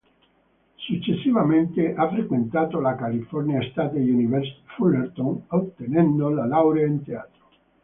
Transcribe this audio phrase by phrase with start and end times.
[0.79, 7.49] Successivamente ha frequentato la California State University Fullerton ottenendo la laurea in teatro.